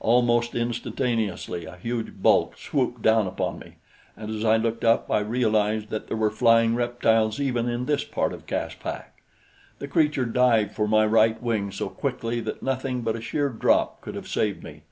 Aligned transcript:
Almost 0.00 0.56
instantaneously 0.56 1.64
a 1.64 1.76
huge 1.76 2.20
bulk 2.20 2.58
swooped 2.58 3.02
down 3.02 3.28
upon 3.28 3.60
me, 3.60 3.76
and 4.16 4.30
as 4.34 4.44
I 4.44 4.56
looked 4.56 4.82
up, 4.82 5.08
I 5.08 5.20
realized 5.20 5.90
that 5.90 6.08
there 6.08 6.16
were 6.16 6.32
flying 6.32 6.74
reptiles 6.74 7.38
even 7.38 7.68
in 7.68 7.86
this 7.86 8.02
part 8.02 8.32
of 8.32 8.48
Caspak. 8.48 9.12
The 9.78 9.86
creature 9.86 10.26
dived 10.26 10.72
for 10.72 10.88
my 10.88 11.06
right 11.06 11.40
wing 11.40 11.70
so 11.70 11.88
quickly 11.88 12.40
that 12.40 12.64
nothing 12.64 13.02
but 13.02 13.14
a 13.14 13.20
sheer 13.20 13.48
drop 13.48 14.00
could 14.00 14.16
have 14.16 14.26
saved 14.26 14.64
me. 14.64 14.82